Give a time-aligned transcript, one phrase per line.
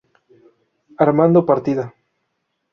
[1.05, 1.85] Armando Partida.